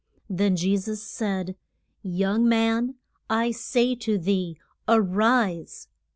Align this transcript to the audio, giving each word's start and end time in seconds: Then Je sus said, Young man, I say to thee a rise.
Then 0.31 0.55
Je 0.55 0.75
sus 0.77 0.99
said, 0.99 1.55
Young 2.01 2.49
man, 2.49 2.95
I 3.29 3.51
say 3.51 3.93
to 3.97 4.17
thee 4.17 4.57
a 4.87 4.99
rise. 4.99 5.89